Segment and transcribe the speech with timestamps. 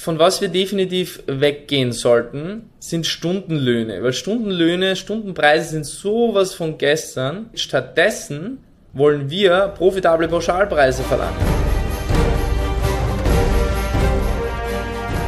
[0.00, 4.02] von was wir definitiv weggehen sollten, sind Stundenlöhne.
[4.02, 7.50] Weil Stundenlöhne, Stundenpreise sind sowas von gestern.
[7.54, 8.58] Stattdessen
[8.92, 11.36] wollen wir profitable Pauschalpreise verlangen.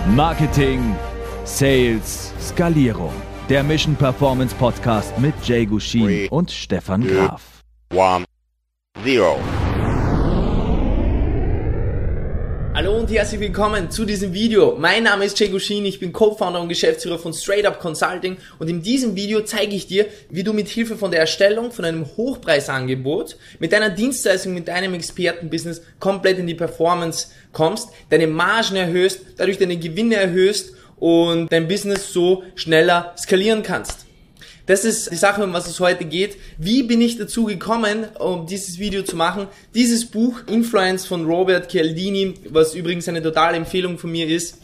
[0.08, 0.96] Marketing,
[1.45, 3.12] Sales, Skalierung.
[3.48, 7.62] Der Mission Performance Podcast mit Jay Gushin und Stefan Graf.
[7.95, 8.25] One,
[9.04, 9.39] zero.
[12.83, 14.75] Hallo und herzlich willkommen zu diesem Video.
[14.77, 18.69] Mein Name ist Jay Gushin, ich bin Co-Founder und Geschäftsführer von Straight Up Consulting und
[18.69, 22.05] in diesem Video zeige ich dir, wie du mit Hilfe von der Erstellung von einem
[22.16, 29.20] Hochpreisangebot mit deiner Dienstleistung, mit deinem Expertenbusiness komplett in die Performance kommst, deine Margen erhöhst,
[29.37, 34.06] dadurch deine Gewinne erhöhst und dein Business so schneller skalieren kannst.
[34.66, 36.37] Das ist die Sache, um was es heute geht.
[36.57, 39.48] Wie bin ich dazu gekommen, um dieses Video zu machen?
[39.75, 44.59] Dieses Buch Influence von Robert Cialdini, was übrigens eine totale Empfehlung von mir ist,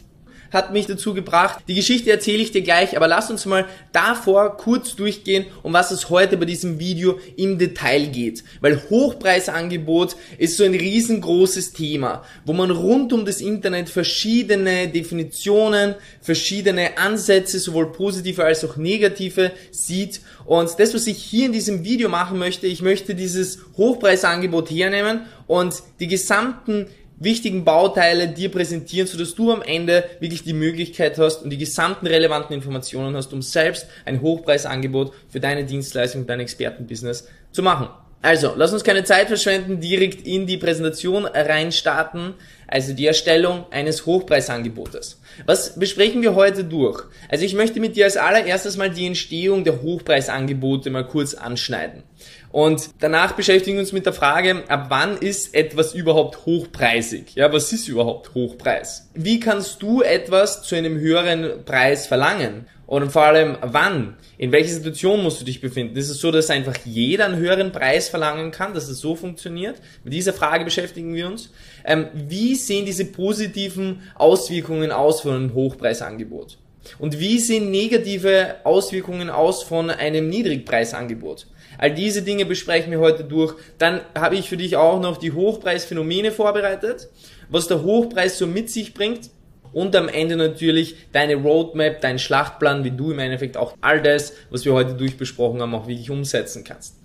[0.51, 1.63] hat mich dazu gebracht.
[1.67, 5.91] Die Geschichte erzähle ich dir gleich, aber lass uns mal davor kurz durchgehen, um was
[5.91, 8.43] es heute bei diesem Video im Detail geht.
[8.61, 15.95] Weil Hochpreisangebot ist so ein riesengroßes Thema, wo man rund um das Internet verschiedene Definitionen,
[16.21, 20.21] verschiedene Ansätze, sowohl positive als auch negative sieht.
[20.45, 25.21] Und das, was ich hier in diesem Video machen möchte, ich möchte dieses Hochpreisangebot hernehmen
[25.47, 26.87] und die gesamten
[27.19, 32.07] wichtigen Bauteile dir präsentieren, sodass du am Ende wirklich die Möglichkeit hast und die gesamten
[32.07, 37.89] relevanten Informationen hast, um selbst ein Hochpreisangebot für deine Dienstleistung, dein Expertenbusiness zu machen.
[38.21, 42.33] Also, lass uns keine Zeit verschwenden, direkt in die Präsentation reinstarten,
[42.67, 45.21] also die Erstellung eines Hochpreisangebotes.
[45.45, 47.03] Was besprechen wir heute durch?
[47.29, 52.03] Also ich möchte mit dir als allererstes mal die Entstehung der Hochpreisangebote mal kurz anschneiden.
[52.51, 57.35] Und danach beschäftigen wir uns mit der Frage, ab wann ist etwas überhaupt hochpreisig?
[57.35, 59.09] Ja, was ist überhaupt Hochpreis?
[59.13, 62.65] Wie kannst du etwas zu einem höheren Preis verlangen?
[62.87, 64.15] Und vor allem, wann?
[64.39, 65.95] In welcher Situation musst du dich befinden?
[65.95, 69.75] Ist es so, dass einfach jeder einen höheren Preis verlangen kann, dass es so funktioniert?
[70.03, 71.51] Mit dieser Frage beschäftigen wir uns.
[71.85, 76.57] Ähm, wie sehen diese positiven Auswirkungen aus von einem Hochpreisangebot?
[76.97, 81.47] Und wie sehen negative Auswirkungen aus von einem Niedrigpreisangebot?
[81.77, 83.55] All diese Dinge besprechen wir heute durch.
[83.77, 87.07] Dann habe ich für dich auch noch die Hochpreisphänomene vorbereitet,
[87.49, 89.29] was der Hochpreis so mit sich bringt.
[89.71, 94.33] Und am Ende natürlich deine Roadmap, dein Schlachtplan, wie du im Endeffekt auch all das,
[94.49, 96.95] was wir heute durchbesprochen haben, auch wirklich umsetzen kannst.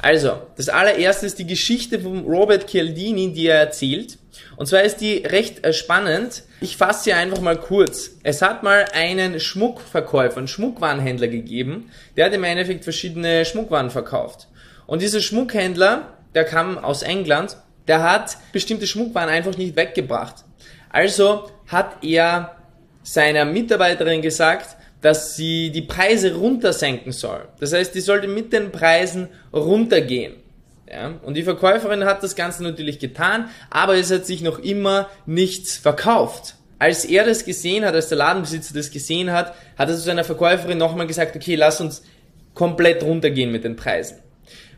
[0.00, 4.18] Also, das allererste ist die Geschichte von Robert Cialdini, die er erzählt.
[4.56, 6.42] Und zwar ist die recht äh, spannend.
[6.60, 8.12] Ich fasse sie einfach mal kurz.
[8.22, 14.48] Es hat mal einen Schmuckverkäufer, einen Schmuckwarenhändler gegeben, der hat im Endeffekt verschiedene Schmuckwaren verkauft.
[14.86, 17.56] Und dieser Schmuckhändler, der kam aus England,
[17.86, 20.44] der hat bestimmte Schmuckwaren einfach nicht weggebracht.
[20.90, 22.56] Also hat er
[23.02, 27.48] seiner Mitarbeiterin gesagt, dass sie die Preise runtersenken soll.
[27.60, 30.36] Das heißt, die sollte mit den Preisen runtergehen.
[30.90, 31.14] Ja?
[31.22, 35.76] Und die Verkäuferin hat das Ganze natürlich getan, aber es hat sich noch immer nichts
[35.76, 36.54] verkauft.
[36.78, 40.24] Als er das gesehen hat, als der Ladenbesitzer das gesehen hat, hat er zu seiner
[40.24, 42.02] Verkäuferin nochmal gesagt, okay, lass uns
[42.54, 44.18] komplett runtergehen mit den Preisen.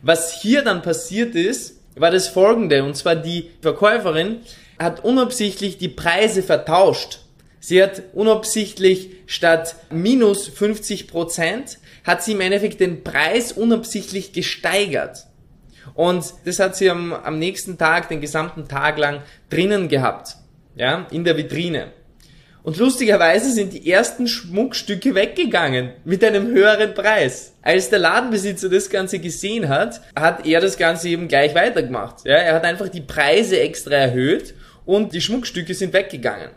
[0.01, 4.37] Was hier dann passiert ist, war das folgende, und zwar die Verkäuferin
[4.79, 7.19] hat unabsichtlich die Preise vertauscht.
[7.59, 15.27] Sie hat unabsichtlich statt minus 50 Prozent, hat sie im Endeffekt den Preis unabsichtlich gesteigert.
[15.93, 20.37] Und das hat sie am, am nächsten Tag, den gesamten Tag lang drinnen gehabt.
[20.75, 21.91] Ja, in der Vitrine.
[22.63, 27.53] Und lustigerweise sind die ersten Schmuckstücke weggegangen mit einem höheren Preis.
[27.63, 32.23] Als der Ladenbesitzer das Ganze gesehen hat, hat er das Ganze eben gleich weitergemacht.
[32.23, 34.53] Ja, er hat einfach die Preise extra erhöht
[34.85, 36.51] und die Schmuckstücke sind weggegangen.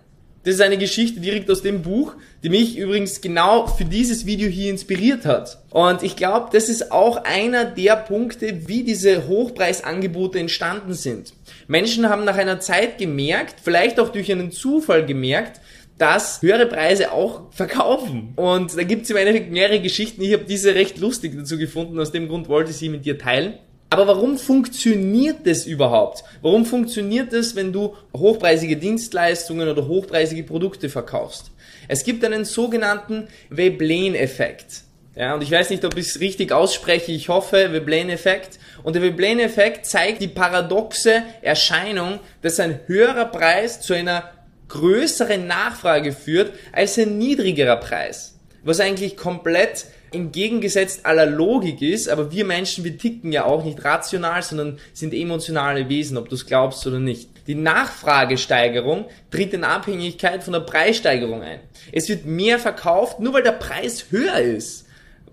[0.45, 2.13] Das ist eine Geschichte direkt aus dem Buch,
[2.43, 5.63] die mich übrigens genau für dieses Video hier inspiriert hat.
[5.71, 11.33] Und ich glaube, das ist auch einer der Punkte, wie diese Hochpreisangebote entstanden sind.
[11.67, 15.63] Menschen haben nach einer Zeit gemerkt, vielleicht auch durch einen Zufall gemerkt,
[15.97, 18.35] dass höhere Preise auch verkaufen.
[18.37, 20.21] Und da gibt es im Endeffekt mehrere Geschichten.
[20.23, 21.99] Ich habe diese recht lustig dazu gefunden.
[21.99, 23.55] Aus dem Grund wollte ich sie mit dir teilen.
[23.95, 26.25] Aber warum funktioniert das überhaupt?
[26.43, 31.53] Warum funktioniert das, wenn du hochpreisige Dienstleistungen oder hochpreisige Produkte verkaufst?
[31.87, 34.83] Es gibt einen sogenannten Veblen-Effekt.
[35.15, 37.13] Ja, und ich weiß nicht, ob ich es richtig ausspreche.
[37.13, 38.59] Ich hoffe, Veblen-Effekt.
[38.83, 44.29] Und der Veblen-Effekt zeigt die paradoxe Erscheinung, dass ein höherer Preis zu einer
[44.71, 48.41] größeren Nachfrage führt als ein niedrigerer Preis.
[48.65, 53.85] Was eigentlich komplett entgegengesetzt aller Logik ist, aber wir Menschen, wir ticken ja auch nicht
[53.85, 57.29] rational, sondern sind emotionale Wesen, ob du es glaubst oder nicht.
[57.47, 61.61] Die Nachfragesteigerung tritt in Abhängigkeit von der Preissteigerung ein.
[61.93, 64.87] Es wird mehr verkauft, nur weil der Preis höher ist.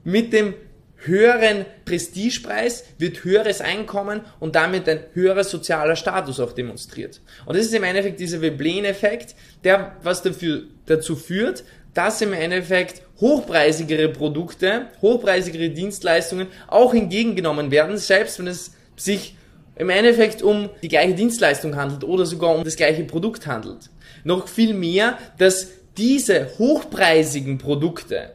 [0.04, 0.54] Mit dem
[1.04, 7.22] höheren Prestigepreis wird höheres Einkommen und damit ein höherer sozialer Status auch demonstriert.
[7.46, 11.64] Und das ist im Endeffekt dieser Veblen-Effekt, der was dafür, dazu führt,
[11.94, 19.36] dass im Endeffekt hochpreisigere Produkte, hochpreisigere Dienstleistungen auch entgegengenommen werden, selbst wenn es sich
[19.76, 23.90] im Endeffekt um die gleiche Dienstleistung handelt oder sogar um das gleiche Produkt handelt.
[24.24, 28.32] Noch viel mehr, dass diese hochpreisigen Produkte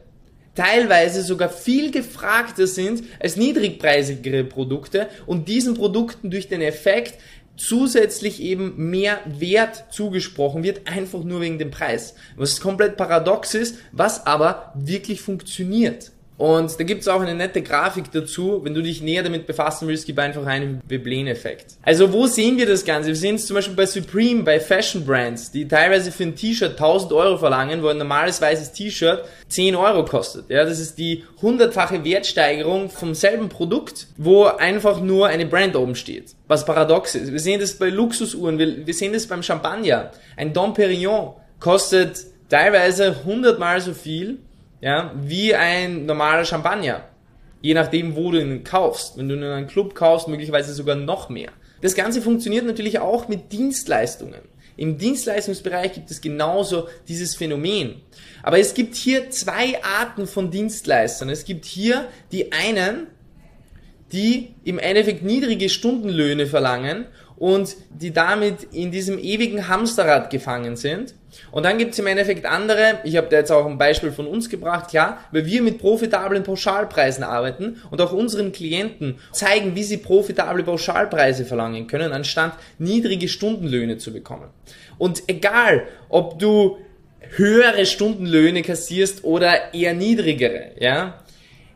[0.55, 7.13] teilweise sogar viel gefragter sind als niedrigpreisigere Produkte und diesen Produkten durch den Effekt
[7.57, 12.15] zusätzlich eben mehr Wert zugesprochen wird, einfach nur wegen dem Preis.
[12.35, 16.11] Was komplett paradox ist, was aber wirklich funktioniert.
[16.37, 18.61] Und da gibt's auch eine nette Grafik dazu.
[18.63, 21.77] Wenn du dich näher damit befassen willst, gib einfach einen Veblen-Effekt.
[21.81, 23.09] Also wo sehen wir das Ganze?
[23.09, 26.71] Wir sehen es zum Beispiel bei Supreme, bei Fashion Brands, die teilweise für ein T-Shirt
[26.71, 30.49] 1000 Euro verlangen, wo ein normales weißes T-Shirt 10 Euro kostet.
[30.49, 35.95] Ja, das ist die hundertfache Wertsteigerung vom selben Produkt, wo einfach nur eine Brand oben
[35.95, 36.35] steht.
[36.47, 37.31] Was paradox ist.
[37.31, 40.11] Wir sehen das bei Luxusuhren, wir, wir sehen das beim Champagner.
[40.35, 44.39] Ein Dom Perignon kostet teilweise hundertmal so viel
[44.81, 47.05] ja, wie ein normaler Champagner.
[47.61, 49.17] Je nachdem, wo du ihn kaufst.
[49.17, 51.49] Wenn du ihn in einem Club kaufst, möglicherweise sogar noch mehr.
[51.81, 54.41] Das Ganze funktioniert natürlich auch mit Dienstleistungen.
[54.77, 58.01] Im Dienstleistungsbereich gibt es genauso dieses Phänomen.
[58.43, 61.29] Aber es gibt hier zwei Arten von Dienstleistern.
[61.29, 63.07] Es gibt hier die einen,
[64.11, 67.07] die im Endeffekt niedrige Stundenlöhne verlangen
[67.37, 71.13] und die damit in diesem ewigen Hamsterrad gefangen sind.
[71.51, 74.49] Und dann gibt's im Endeffekt andere, ich habe da jetzt auch ein Beispiel von uns
[74.49, 79.97] gebracht, klar, weil wir mit profitablen Pauschalpreisen arbeiten und auch unseren Klienten zeigen, wie sie
[79.97, 84.49] profitable Pauschalpreise verlangen können, anstatt niedrige Stundenlöhne zu bekommen.
[84.97, 86.77] Und egal, ob du
[87.35, 91.21] höhere Stundenlöhne kassierst oder eher niedrigere, ja,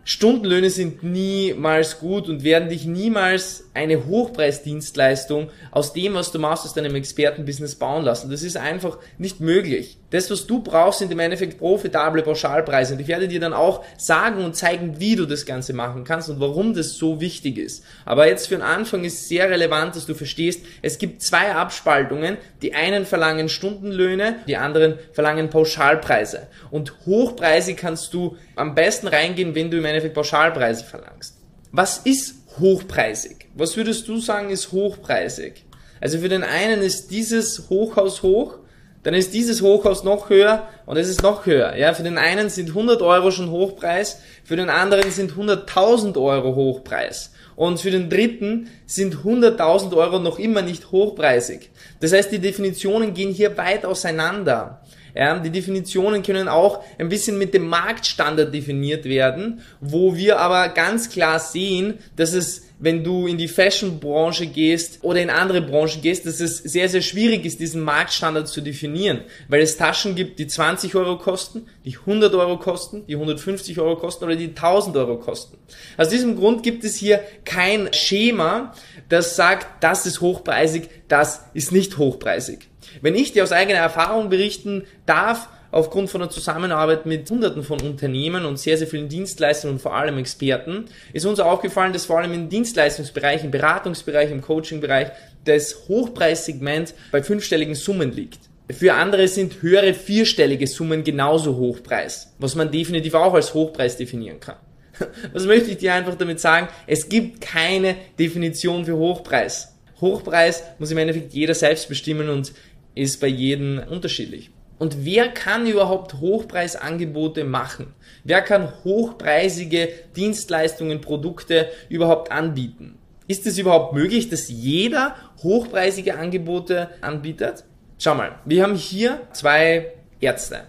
[0.03, 6.65] Stundenlöhne sind niemals gut und werden dich niemals eine Hochpreisdienstleistung aus dem, was du machst,
[6.65, 8.29] aus deinem Expertenbusiness bauen lassen.
[8.29, 9.97] Das ist einfach nicht möglich.
[10.09, 12.93] Das, was du brauchst, sind im Endeffekt profitable Pauschalpreise.
[12.93, 16.29] Und ich werde dir dann auch sagen und zeigen, wie du das Ganze machen kannst
[16.29, 17.85] und warum das so wichtig ist.
[18.03, 22.37] Aber jetzt für den Anfang ist sehr relevant, dass du verstehst, es gibt zwei Abspaltungen.
[22.61, 26.47] Die einen verlangen Stundenlöhne, die anderen verlangen Pauschalpreise.
[26.71, 31.37] Und hochpreisig kannst du am besten reingehen, wenn du im Endeffekt Pauschalpreise verlangst.
[31.71, 33.47] Was ist hochpreisig?
[33.55, 35.65] Was würdest du sagen ist hochpreisig?
[35.99, 38.55] Also für den einen ist dieses Hochhaus hoch,
[39.03, 41.75] dann ist dieses Hochhaus noch höher und es ist noch höher.
[41.75, 46.55] Ja, für den einen sind 100 Euro schon Hochpreis, für den anderen sind 100.000 Euro
[46.55, 47.31] Hochpreis.
[47.55, 51.69] Und für den dritten sind 100.000 Euro noch immer nicht hochpreisig.
[51.99, 54.81] Das heißt, die Definitionen gehen hier weit auseinander.
[55.15, 60.69] Ja, die Definitionen können auch ein bisschen mit dem Marktstandard definiert werden, wo wir aber
[60.69, 66.01] ganz klar sehen, dass es wenn du in die Fashion-Branche gehst oder in andere Branchen
[66.01, 70.39] gehst, dass es sehr, sehr schwierig ist, diesen Marktstandard zu definieren, weil es Taschen gibt,
[70.39, 74.97] die 20 Euro kosten, die 100 Euro kosten, die 150 Euro kosten oder die 1000
[74.97, 75.57] Euro kosten.
[75.95, 78.73] Aus diesem Grund gibt es hier kein Schema,
[79.09, 82.70] das sagt, das ist hochpreisig, das ist nicht hochpreisig.
[83.01, 87.81] Wenn ich dir aus eigener Erfahrung berichten darf, aufgrund von der Zusammenarbeit mit hunderten von
[87.81, 92.19] Unternehmen und sehr, sehr vielen Dienstleistern und vor allem Experten, ist uns aufgefallen, dass vor
[92.19, 95.11] allem im Dienstleistungsbereich, im Beratungsbereich, im Coachingbereich
[95.45, 98.39] das Hochpreissegment bei fünfstelligen Summen liegt.
[98.69, 104.39] Für andere sind höhere vierstellige Summen genauso Hochpreis, was man definitiv auch als Hochpreis definieren
[104.39, 104.55] kann.
[105.33, 106.67] Was möchte ich dir einfach damit sagen?
[106.85, 109.75] Es gibt keine Definition für Hochpreis.
[109.99, 112.53] Hochpreis muss im Endeffekt jeder selbst bestimmen und
[112.95, 114.51] ist bei jedem unterschiedlich.
[114.81, 117.93] Und wer kann überhaupt Hochpreisangebote machen?
[118.23, 122.97] Wer kann hochpreisige Dienstleistungen, Produkte überhaupt anbieten?
[123.27, 127.63] Ist es überhaupt möglich, dass jeder hochpreisige Angebote anbietet?
[127.99, 130.63] Schau mal, wir haben hier zwei Ärzte.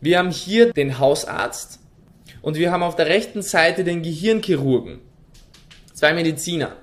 [0.00, 1.80] Wir haben hier den Hausarzt
[2.40, 5.00] und wir haben auf der rechten Seite den Gehirnchirurgen.
[5.92, 6.76] Zwei Mediziner.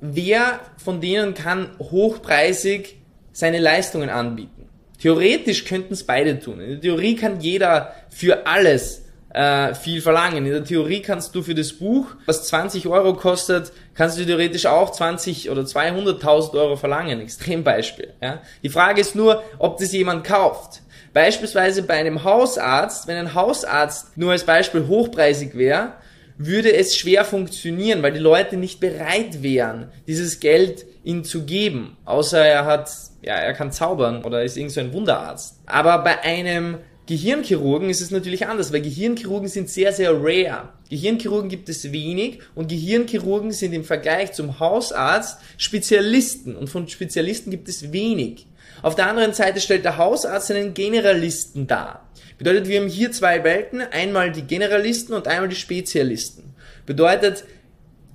[0.00, 2.99] Wer von denen kann hochpreisig
[3.40, 4.68] seine Leistungen anbieten?
[5.00, 6.60] Theoretisch könnten es beide tun.
[6.60, 10.44] In der Theorie kann jeder für alles äh, viel verlangen.
[10.44, 14.66] In der Theorie kannst du für das Buch, was 20 Euro kostet, kannst du theoretisch
[14.66, 17.20] auch 20 oder 200.000 Euro verlangen.
[17.20, 18.12] Extrembeispiel.
[18.20, 18.42] Ja?
[18.62, 20.82] Die Frage ist nur, ob das jemand kauft.
[21.12, 25.94] Beispielsweise bei einem Hausarzt, wenn ein Hausarzt nur als Beispiel hochpreisig wäre,
[26.36, 31.96] würde es schwer funktionieren, weil die Leute nicht bereit wären, dieses Geld ihn zu geben,
[32.04, 32.90] außer er hat,
[33.22, 35.60] ja, er kann zaubern oder ist irgend so ein Wunderarzt.
[35.66, 40.68] Aber bei einem Gehirnchirurgen ist es natürlich anders, weil Gehirnchirurgen sind sehr, sehr rare.
[40.90, 47.50] Gehirnchirurgen gibt es wenig und Gehirnchirurgen sind im Vergleich zum Hausarzt Spezialisten und von Spezialisten
[47.50, 48.46] gibt es wenig.
[48.82, 52.08] Auf der anderen Seite stellt der Hausarzt einen Generalisten dar.
[52.38, 56.54] Bedeutet, wir haben hier zwei Welten, einmal die Generalisten und einmal die Spezialisten.
[56.86, 57.44] Bedeutet,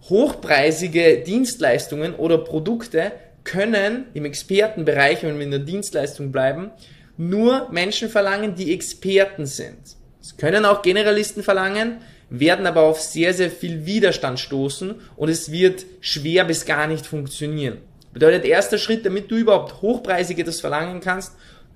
[0.10, 3.12] hochpreisige Dienstleistungen oder Produkte
[3.44, 6.72] können im Expertenbereich, wenn wir in der Dienstleistung bleiben,
[7.18, 9.78] nur Menschen verlangen, die Experten sind.
[10.22, 15.52] Es können auch Generalisten verlangen, werden aber auf sehr, sehr viel Widerstand stoßen und es
[15.52, 17.78] wird schwer bis gar nicht funktionieren.
[18.14, 21.34] Bedeutet, erster Schritt, damit du überhaupt hochpreisige das verlangen kannst,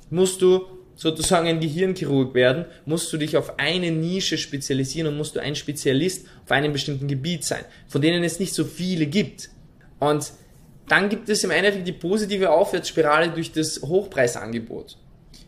[0.09, 0.65] musst du
[1.00, 5.56] sozusagen ein Gehirnchirurg werden, musst du dich auf eine Nische spezialisieren und musst du ein
[5.56, 9.50] Spezialist auf einem bestimmten Gebiet sein, von denen es nicht so viele gibt.
[10.00, 10.34] Und
[10.89, 14.98] dann gibt es im Endeffekt die positive Aufwärtsspirale durch das Hochpreisangebot.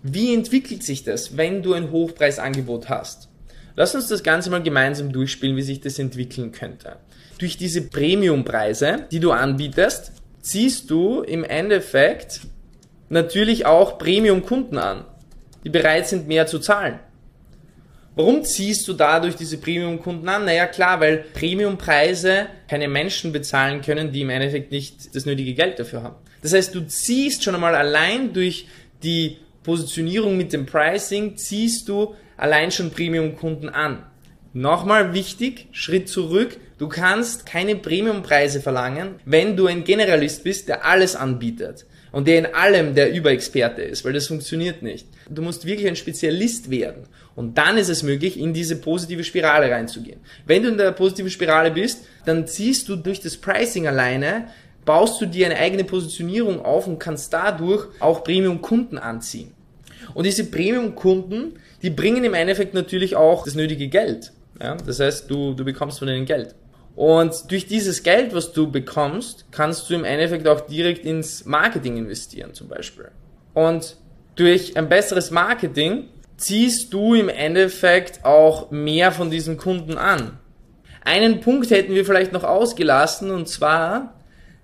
[0.04, 3.28] Wie entwickelt sich das, wenn du ein Hochpreisangebot hast?
[3.76, 6.96] Lass uns das Ganze mal gemeinsam durchspielen, wie sich das entwickeln könnte.
[7.40, 12.42] Durch diese Premiumpreise, die du anbietest, ziehst du im Endeffekt
[13.10, 15.06] natürlich auch Premium-Kunden an,
[15.64, 17.00] die bereit sind, mehr zu zahlen.
[18.16, 20.44] Warum ziehst du dadurch diese Premium-Kunden an?
[20.44, 25.80] Naja, klar, weil Premium-Preise keine Menschen bezahlen können, die im Endeffekt nicht das nötige Geld
[25.80, 26.16] dafür haben.
[26.42, 28.68] Das heißt, du ziehst schon einmal allein durch
[29.02, 34.04] die Positionierung mit dem Pricing ziehst du allein schon Premium-Kunden an.
[34.54, 40.84] Nochmal wichtig, Schritt zurück, du kannst keine Premium-Preise verlangen, wenn du ein Generalist bist, der
[40.84, 45.08] alles anbietet und der in allem der Überexperte ist, weil das funktioniert nicht.
[45.34, 47.04] Du musst wirklich ein Spezialist werden
[47.36, 50.20] und dann ist es möglich, in diese positive Spirale reinzugehen.
[50.46, 54.48] Wenn du in der positiven Spirale bist, dann ziehst du durch das Pricing alleine
[54.86, 59.52] baust du dir eine eigene Positionierung auf und kannst dadurch auch Premium-Kunden anziehen.
[60.14, 64.32] Und diese Premium-Kunden, die bringen im Endeffekt natürlich auch das nötige Geld.
[64.60, 64.76] Ja?
[64.76, 66.56] Das heißt, du, du bekommst von denen Geld.
[66.96, 71.98] Und durch dieses Geld, was du bekommst, kannst du im Endeffekt auch direkt ins Marketing
[71.98, 73.10] investieren zum Beispiel.
[73.54, 73.98] Und
[74.42, 80.40] durch ein besseres Marketing ziehst du im Endeffekt auch mehr von diesen Kunden an.
[81.04, 84.20] Einen Punkt hätten wir vielleicht noch ausgelassen und zwar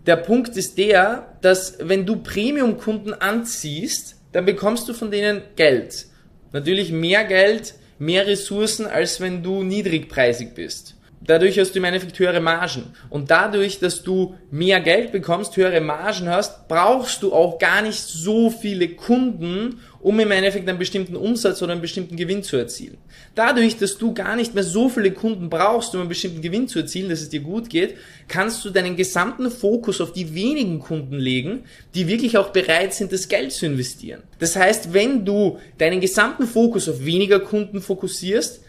[0.08, 6.08] der Punkt ist der, dass wenn du Premium-Kunden anziehst, dann bekommst du von denen Geld.
[6.54, 10.96] Natürlich mehr Geld, mehr Ressourcen, als wenn du niedrigpreisig bist.
[11.20, 12.84] Dadurch hast du im Endeffekt höhere Margen.
[13.10, 18.00] Und dadurch, dass du mehr Geld bekommst, höhere Margen hast, brauchst du auch gar nicht
[18.00, 22.98] so viele Kunden, um im Endeffekt einen bestimmten Umsatz oder einen bestimmten Gewinn zu erzielen.
[23.36, 26.80] Dadurch, dass du gar nicht mehr so viele Kunden brauchst, um einen bestimmten Gewinn zu
[26.80, 27.96] erzielen, dass es dir gut geht,
[28.28, 31.64] kannst du deinen gesamten Fokus auf die wenigen Kunden legen,
[31.96, 34.22] die wirklich auch bereit sind, das Geld zu investieren.
[34.40, 38.62] Das heißt, wenn du deinen gesamten Fokus auf weniger Kunden fokussierst,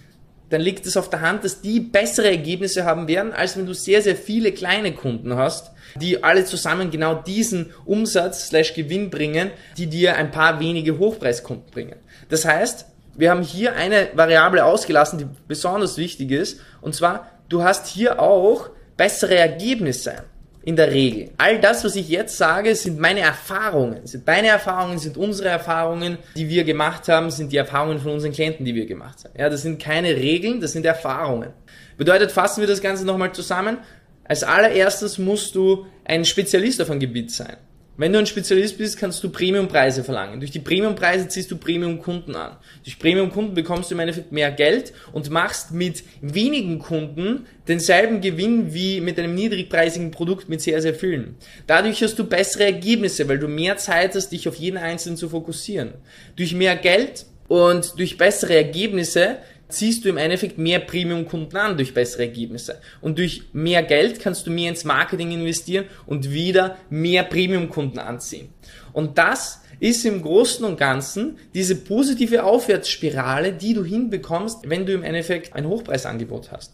[0.51, 3.75] dann liegt es auf der Hand, dass die bessere Ergebnisse haben werden, als wenn du
[3.75, 9.51] sehr, sehr viele kleine Kunden hast, die alle zusammen genau diesen Umsatz slash Gewinn bringen,
[9.77, 11.97] die dir ein paar wenige Hochpreiskunden bringen.
[12.29, 12.87] Das heißt,
[13.17, 18.21] wir haben hier eine Variable ausgelassen, die besonders wichtig ist, und zwar, du hast hier
[18.21, 20.25] auch bessere Ergebnisse
[20.69, 21.31] in der Regel.
[21.39, 26.19] All das, was ich jetzt sage, sind meine Erfahrungen, sind deine Erfahrungen, sind unsere Erfahrungen,
[26.37, 29.33] die wir gemacht haben, sind die Erfahrungen von unseren Klienten, die wir gemacht haben.
[29.39, 31.55] Ja, das sind keine Regeln, das sind Erfahrungen.
[31.97, 33.79] Bedeutet, fassen wir das Ganze nochmal zusammen.
[34.25, 37.57] Als allererstes musst du ein Spezialist auf einem Gebiet sein.
[37.99, 40.39] Wenn du ein Spezialist bist, kannst du Premiumpreise verlangen.
[40.39, 42.57] Durch die Premiumpreise ziehst du Premium-Kunden an.
[42.85, 48.73] Durch Premium-Kunden bekommst du im Endeffekt mehr Geld und machst mit wenigen Kunden denselben Gewinn
[48.73, 51.35] wie mit einem niedrigpreisigen Produkt mit sehr, sehr vielen.
[51.67, 55.29] Dadurch hast du bessere Ergebnisse, weil du mehr Zeit hast, dich auf jeden Einzelnen zu
[55.29, 55.95] fokussieren.
[56.37, 59.39] Durch mehr Geld und durch bessere Ergebnisse
[59.69, 62.81] ziehst du im Endeffekt mehr Premium-Kunden an durch bessere Ergebnisse.
[63.01, 68.49] Und durch mehr Geld kannst du mehr ins Marketing investieren und wieder mehr Premium-Kunden anziehen.
[68.93, 74.93] Und das ist im Großen und Ganzen diese positive Aufwärtsspirale, die du hinbekommst, wenn du
[74.93, 76.73] im Endeffekt ein Hochpreisangebot hast.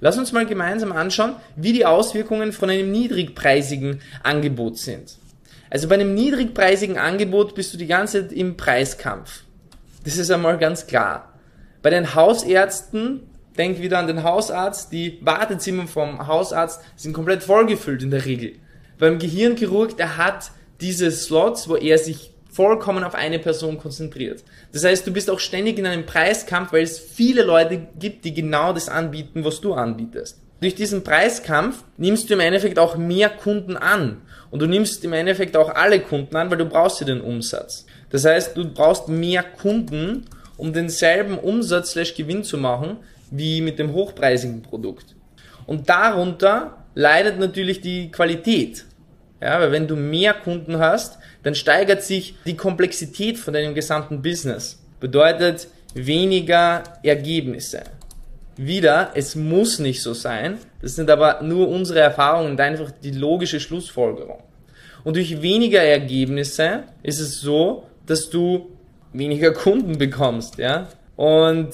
[0.00, 5.16] Lass uns mal gemeinsam anschauen, wie die Auswirkungen von einem niedrigpreisigen Angebot sind.
[5.70, 9.44] Also bei einem niedrigpreisigen Angebot bist du die ganze Zeit im Preiskampf.
[10.04, 11.31] Das ist einmal ganz klar.
[11.82, 13.24] Bei den Hausärzten,
[13.58, 18.52] denk wieder an den Hausarzt, die Wartezimmer vom Hausarzt sind komplett vollgefüllt in der Regel.
[18.98, 24.44] Beim Gehirnchirurg, der hat diese Slots, wo er sich vollkommen auf eine Person konzentriert.
[24.72, 28.34] Das heißt, du bist auch ständig in einem Preiskampf, weil es viele Leute gibt, die
[28.34, 30.38] genau das anbieten, was du anbietest.
[30.60, 34.22] Durch diesen Preiskampf nimmst du im Endeffekt auch mehr Kunden an.
[34.50, 37.86] Und du nimmst im Endeffekt auch alle Kunden an, weil du brauchst ja den Umsatz.
[38.10, 42.98] Das heißt, du brauchst mehr Kunden, um denselben Umsatz slash Gewinn zu machen,
[43.30, 45.14] wie mit dem hochpreisigen Produkt.
[45.66, 48.84] Und darunter leidet natürlich die Qualität.
[49.40, 54.22] Ja, weil wenn du mehr Kunden hast, dann steigert sich die Komplexität von deinem gesamten
[54.22, 54.80] Business.
[55.00, 57.82] Bedeutet weniger Ergebnisse.
[58.56, 60.58] Wieder, es muss nicht so sein.
[60.80, 64.42] Das sind aber nur unsere Erfahrungen und einfach die logische Schlussfolgerung.
[65.04, 68.70] Und durch weniger Ergebnisse ist es so, dass du
[69.12, 70.88] weniger Kunden bekommst, ja.
[71.16, 71.70] Und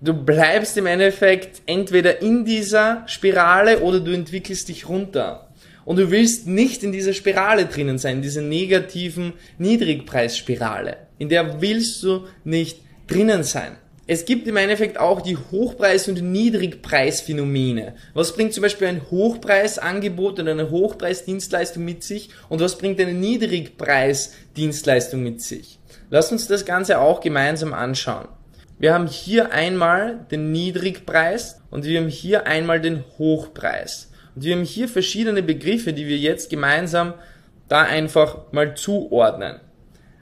[0.00, 5.48] du bleibst im Endeffekt entweder in dieser Spirale oder du entwickelst dich runter.
[5.84, 10.96] Und du willst nicht in dieser Spirale drinnen sein, diese negativen Niedrigpreisspirale.
[11.18, 13.76] In der willst du nicht drinnen sein.
[14.10, 17.94] Es gibt im Endeffekt auch die Hochpreis- und Niedrigpreisphänomene.
[18.14, 23.12] Was bringt zum Beispiel ein Hochpreisangebot oder eine Hochpreisdienstleistung mit sich und was bringt eine
[23.12, 25.77] Niedrigpreisdienstleistung mit sich?
[26.10, 28.28] Lass uns das Ganze auch gemeinsam anschauen.
[28.78, 34.10] Wir haben hier einmal den Niedrigpreis und wir haben hier einmal den Hochpreis.
[34.34, 37.14] Und wir haben hier verschiedene Begriffe, die wir jetzt gemeinsam
[37.68, 39.60] da einfach mal zuordnen.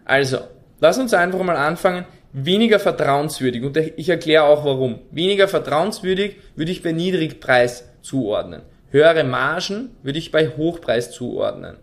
[0.04, 0.38] Also,
[0.80, 3.62] lass uns einfach mal anfangen weniger vertrauenswürdig.
[3.62, 5.00] Und ich erkläre auch warum.
[5.10, 8.62] Weniger vertrauenswürdig würde ich bei Niedrigpreis zuordnen.
[8.90, 11.76] Höhere Margen würde ich bei Hochpreis zuordnen.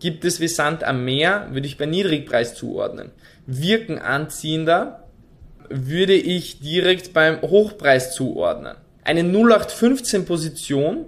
[0.00, 3.10] Gibt es wie Sand am Meer, würde ich bei Niedrigpreis zuordnen.
[3.46, 5.04] Wirken anziehender
[5.68, 8.76] würde ich direkt beim Hochpreis zuordnen.
[9.04, 11.06] Eine 0815 Position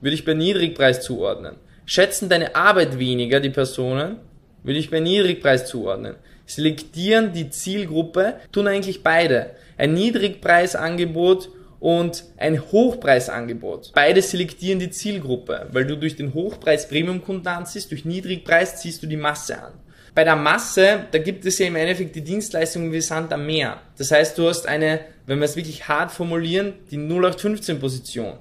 [0.00, 1.56] würde ich bei Niedrigpreis zuordnen.
[1.84, 4.16] Schätzen deine Arbeit weniger, die Personen,
[4.62, 6.16] würde ich bei Niedrigpreis zuordnen
[6.50, 9.50] selektieren die Zielgruppe, tun eigentlich beide.
[9.78, 11.48] Ein Niedrigpreisangebot
[11.80, 13.92] und ein Hochpreisangebot.
[13.94, 19.06] Beide selektieren die Zielgruppe, weil du durch den Hochpreis Premium-Kunden anziehst, durch Niedrigpreis ziehst du
[19.06, 19.72] die Masse an.
[20.14, 23.80] Bei der Masse, da gibt es ja im Endeffekt die Dienstleistungen wie Sand am Meer.
[23.96, 28.34] Das heißt, du hast eine, wenn wir es wirklich hart formulieren, die 0815 Position.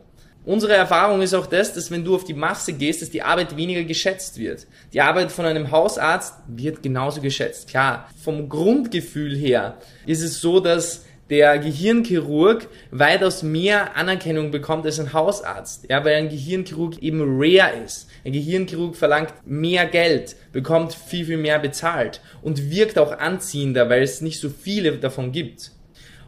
[0.46, 3.56] Unsere Erfahrung ist auch das, dass wenn du auf die Masse gehst, dass die Arbeit
[3.56, 4.66] weniger geschätzt wird.
[4.94, 7.68] Die Arbeit von einem Hausarzt wird genauso geschätzt.
[7.68, 15.00] Klar, vom Grundgefühl her ist es so, dass der Gehirnchirurg weitaus mehr Anerkennung bekommt als
[15.00, 15.86] ein Hausarzt.
[15.90, 18.10] Ja, weil ein Gehirnchirurg eben rare ist.
[18.26, 24.02] Ein Gehirnchirurg verlangt mehr Geld, bekommt viel, viel mehr bezahlt und wirkt auch anziehender, weil
[24.02, 25.72] es nicht so viele davon gibt.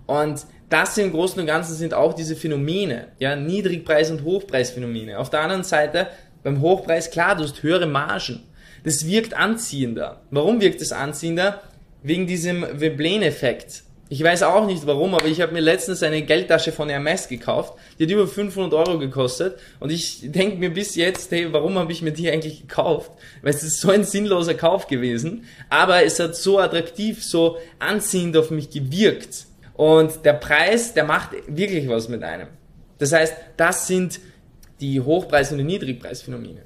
[0.05, 5.19] Und das im Großen und Ganzen sind auch diese Phänomene, ja, Niedrigpreis- und Hochpreisphänomene.
[5.19, 6.07] Auf der anderen Seite,
[6.43, 8.43] beim Hochpreis, klar, du hast höhere Margen.
[8.83, 10.21] Das wirkt anziehender.
[10.31, 11.61] Warum wirkt es anziehender?
[12.03, 13.83] Wegen diesem Veblen-Effekt.
[14.11, 17.75] Ich weiß auch nicht warum, aber ich habe mir letztens eine Geldtasche von Hermes gekauft.
[17.97, 19.57] Die hat über 500 Euro gekostet.
[19.79, 23.11] Und ich denke mir bis jetzt, hey, warum habe ich mir die eigentlich gekauft?
[23.41, 25.45] Weil es ist so ein sinnloser Kauf gewesen.
[25.69, 29.45] Aber es hat so attraktiv, so anziehend auf mich gewirkt
[29.75, 32.49] und der Preis, der macht wirklich was mit einem.
[32.97, 34.19] Das heißt, das sind
[34.81, 36.63] die Hochpreis- und die Niedrigpreisphänomene.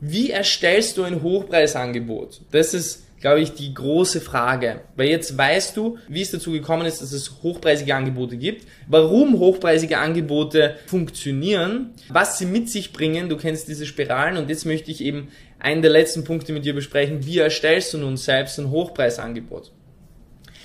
[0.00, 2.42] Wie erstellst du ein Hochpreisangebot?
[2.52, 4.80] Das ist, glaube ich, die große Frage.
[4.96, 9.38] Weil jetzt weißt du, wie es dazu gekommen ist, dass es hochpreisige Angebote gibt, warum
[9.38, 13.28] hochpreisige Angebote funktionieren, was sie mit sich bringen.
[13.28, 15.28] Du kennst diese Spiralen und jetzt möchte ich eben
[15.58, 17.26] einen der letzten Punkte mit dir besprechen.
[17.26, 19.70] Wie erstellst du nun selbst ein Hochpreisangebot?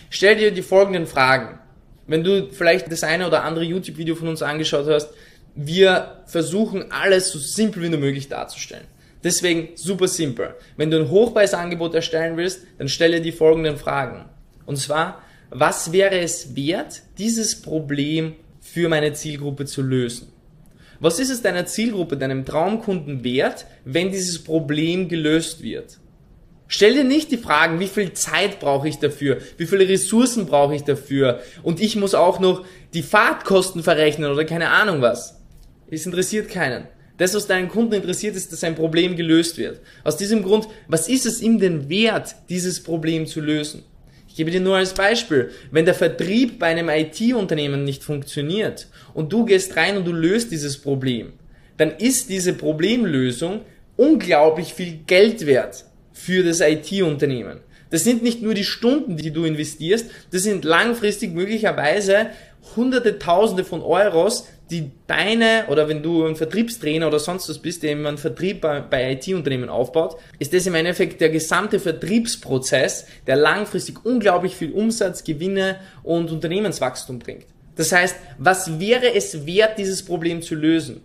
[0.09, 1.59] Stell dir die folgenden Fragen.
[2.07, 5.09] Wenn du vielleicht das eine oder andere YouTube-Video von uns angeschaut hast,
[5.55, 8.85] wir versuchen alles so simpel wie nur möglich darzustellen.
[9.25, 10.53] Deswegen super simpel.
[10.77, 14.25] Wenn du ein Hochpreisangebot erstellen willst, dann stelle die folgenden Fragen.
[14.67, 20.31] Und zwar, was wäre es wert, dieses Problem für meine Zielgruppe zu lösen?
[20.99, 25.97] Was ist es deiner Zielgruppe, deinem Traumkunden wert, wenn dieses Problem gelöst wird?
[26.67, 30.75] Stell dir nicht die Fragen, wie viel Zeit brauche ich dafür, wie viele Ressourcen brauche
[30.75, 35.41] ich dafür und ich muss auch noch die Fahrtkosten verrechnen oder keine Ahnung was.
[35.89, 36.87] Es interessiert keinen.
[37.17, 39.79] Das, was deinen Kunden interessiert, ist, dass ein Problem gelöst wird.
[40.03, 43.83] Aus diesem Grund, was ist es ihm denn wert, dieses Problem zu lösen?
[44.27, 49.31] Ich gebe dir nur als Beispiel, wenn der Vertrieb bei einem IT-Unternehmen nicht funktioniert und
[49.31, 51.31] du gehst rein und du löst dieses Problem,
[51.77, 53.61] dann ist diese Problemlösung
[53.95, 57.59] unglaublich viel Geld wert für das IT-Unternehmen.
[57.91, 62.27] Das sind nicht nur die Stunden, die du investierst, das sind langfristig möglicherweise
[62.75, 67.83] hunderte, tausende von Euros, die deine, oder wenn du ein Vertriebstrainer oder sonst was bist,
[67.83, 73.05] der eben einen Vertrieb bei, bei IT-Unternehmen aufbaut, ist das im Endeffekt der gesamte Vertriebsprozess,
[73.27, 77.45] der langfristig unglaublich viel Umsatz, Gewinne und Unternehmenswachstum bringt.
[77.75, 81.01] Das heißt, was wäre es wert, dieses Problem zu lösen?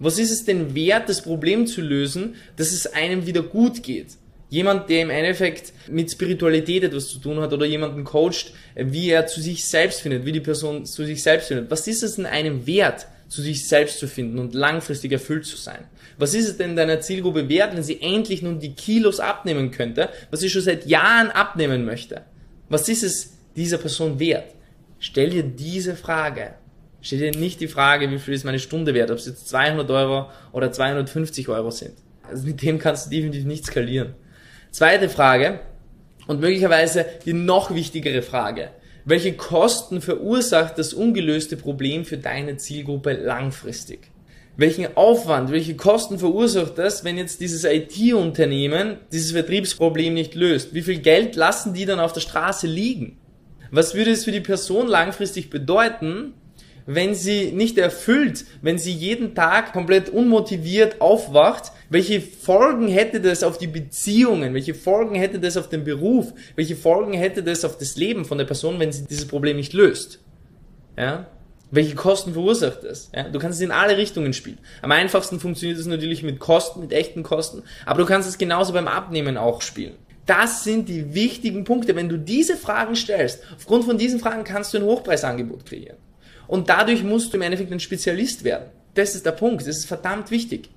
[0.00, 4.08] Was ist es denn wert, das Problem zu lösen, dass es einem wieder gut geht?
[4.50, 9.26] Jemand, der im Endeffekt mit Spiritualität etwas zu tun hat oder jemanden coacht, wie er
[9.26, 11.70] zu sich selbst findet, wie die Person zu sich selbst findet.
[11.70, 15.56] Was ist es in einem wert, zu sich selbst zu finden und langfristig erfüllt zu
[15.56, 15.84] sein?
[16.16, 20.08] Was ist es denn deiner Zielgruppe wert, wenn sie endlich nun die Kilos abnehmen könnte,
[20.30, 22.22] was sie schon seit Jahren abnehmen möchte?
[22.70, 24.54] Was ist es dieser Person wert?
[24.98, 26.54] Stell dir diese Frage.
[27.02, 29.88] Stell dir nicht die Frage, wie viel ist meine Stunde wert, ob es jetzt 200
[29.90, 31.94] Euro oder 250 Euro sind.
[32.22, 34.14] Also mit dem kannst du definitiv nicht skalieren.
[34.70, 35.60] Zweite Frage
[36.26, 38.70] und möglicherweise die noch wichtigere Frage.
[39.04, 44.10] Welche Kosten verursacht das ungelöste Problem für deine Zielgruppe langfristig?
[44.58, 50.74] Welchen Aufwand, welche Kosten verursacht das, wenn jetzt dieses IT-Unternehmen dieses Vertriebsproblem nicht löst?
[50.74, 53.18] Wie viel Geld lassen die dann auf der Straße liegen?
[53.70, 56.34] Was würde es für die Person langfristig bedeuten,
[56.90, 63.42] wenn sie nicht erfüllt, wenn sie jeden Tag komplett unmotiviert aufwacht, welche Folgen hätte das
[63.42, 64.54] auf die Beziehungen?
[64.54, 66.32] Welche Folgen hätte das auf den Beruf?
[66.56, 69.74] Welche Folgen hätte das auf das Leben von der Person, wenn sie dieses Problem nicht
[69.74, 70.20] löst?
[70.96, 71.26] Ja?
[71.70, 73.10] Welche Kosten verursacht das?
[73.14, 73.28] Ja?
[73.28, 74.58] Du kannst es in alle Richtungen spielen.
[74.80, 78.72] Am einfachsten funktioniert es natürlich mit Kosten, mit echten Kosten, aber du kannst es genauso
[78.72, 79.96] beim Abnehmen auch spielen.
[80.24, 81.96] Das sind die wichtigen Punkte.
[81.96, 85.98] Wenn du diese Fragen stellst, aufgrund von diesen Fragen kannst du ein Hochpreisangebot kreieren.
[86.48, 88.70] Und dadurch musst du im Endeffekt ein Spezialist werden.
[88.94, 89.60] Das ist der Punkt.
[89.60, 90.70] Das ist verdammt wichtig.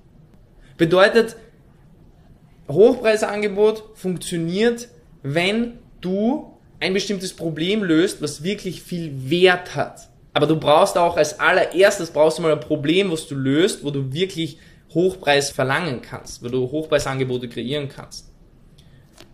[0.76, 1.36] Bedeutet,
[2.70, 4.88] Hochpreisangebot funktioniert,
[5.22, 10.08] wenn du ein bestimmtes Problem löst, was wirklich viel Wert hat.
[10.34, 13.90] Aber du brauchst auch als allererstes brauchst du mal ein Problem, was du löst, wo
[13.90, 14.58] du wirklich
[14.94, 18.31] Hochpreis verlangen kannst, wo du Hochpreisangebote kreieren kannst.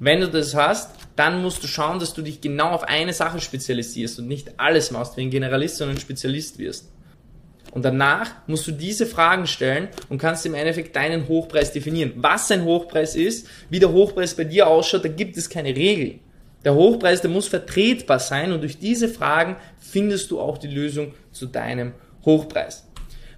[0.01, 3.41] Wenn du das hast, dann musst du schauen, dass du dich genau auf eine Sache
[3.41, 6.89] spezialisierst und nicht alles machst wie ein Generalist, sondern ein Spezialist wirst.
[7.73, 12.13] Und danach musst du diese Fragen stellen und kannst im Endeffekt deinen Hochpreis definieren.
[12.17, 16.21] Was ein Hochpreis ist, wie der Hochpreis bei dir ausschaut, da gibt es keine Regel.
[16.65, 21.15] Der Hochpreis, der muss vertretbar sein und durch diese Fragen findest du auch die Lösung
[21.31, 21.93] zu deinem
[22.25, 22.88] Hochpreis.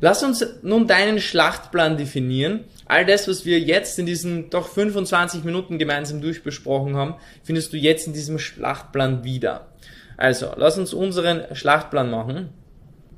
[0.02, 2.64] Lass uns nun deinen Schlachtplan definieren.
[2.86, 7.76] All das, was wir jetzt in diesen doch 25 Minuten gemeinsam durchbesprochen haben, findest du
[7.76, 9.68] jetzt in diesem Schlachtplan wieder.
[10.16, 12.48] Also, lass uns unseren Schlachtplan machen.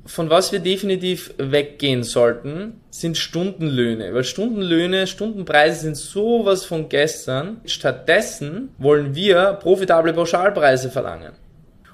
[0.05, 7.61] Von was wir definitiv weggehen sollten, sind Stundenlöhne, weil Stundenlöhne, Stundenpreise sind sowas von gestern.
[7.63, 11.31] Stattdessen wollen wir profitable Pauschalpreise verlangen.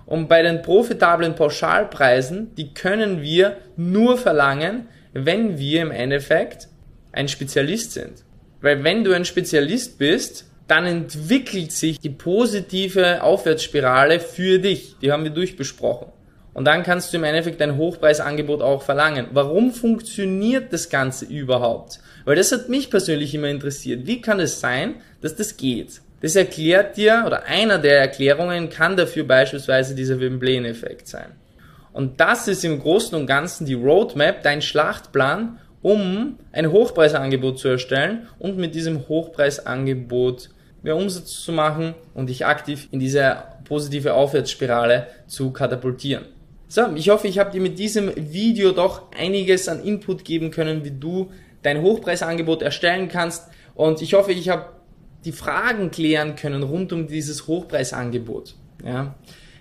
[0.10, 6.68] Und bei den profitablen Pauschalpreisen, die können wir nur verlangen, wenn wir im Endeffekt
[7.12, 8.24] ein Spezialist sind.
[8.60, 14.96] Weil wenn du ein Spezialist bist, dann entwickelt sich die positive Aufwärtsspirale für dich.
[15.00, 16.08] Die haben wir durchbesprochen.
[16.56, 19.28] Und dann kannst du im Endeffekt ein Hochpreisangebot auch verlangen.
[19.34, 22.00] Warum funktioniert das Ganze überhaupt?
[22.26, 24.08] Weil das hat mich persönlich immer interessiert.
[24.08, 26.02] Wie kann es sein, dass das geht?
[26.22, 31.32] Das erklärt dir, oder einer der Erklärungen kann dafür beispielsweise dieser Wemblen-Effekt sein.
[31.94, 37.70] Und das ist im Großen und Ganzen die Roadmap, dein Schlachtplan, um ein Hochpreisangebot zu
[37.70, 40.50] erstellen und mit diesem Hochpreisangebot
[40.82, 46.26] mehr Umsatz zu machen und dich aktiv in diese positive Aufwärtsspirale zu katapultieren.
[46.68, 50.84] So, ich hoffe, ich habe dir mit diesem Video doch einiges an Input geben können,
[50.84, 51.32] wie du
[51.64, 53.50] dein Hochpreisangebot erstellen kannst.
[53.74, 54.68] Und ich hoffe, ich habe
[55.26, 58.56] die Fragen klären können rund um dieses Hochpreisangebot.
[58.86, 59.16] Ja.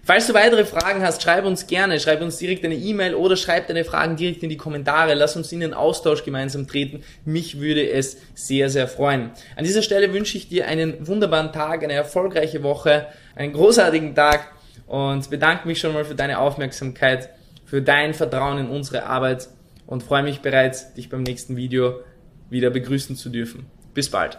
[0.08, 3.66] Falls du weitere Fragen hast, schreib uns gerne, schreib uns direkt eine E-Mail oder schreib
[3.66, 5.12] deine Fragen direkt in die Kommentare.
[5.12, 7.02] Lass uns in den Austausch gemeinsam treten.
[7.26, 9.32] Mich würde es sehr, sehr freuen.
[9.54, 14.52] An dieser Stelle wünsche ich dir einen wunderbaren Tag, eine erfolgreiche Woche, einen großartigen Tag
[14.86, 17.28] und bedanke mich schon mal für deine Aufmerksamkeit,
[17.66, 19.48] für dein Vertrauen in unsere Arbeit
[19.86, 22.00] und freue mich bereits, dich beim nächsten Video
[22.48, 23.66] wieder begrüßen zu dürfen.
[23.92, 24.38] Bis bald.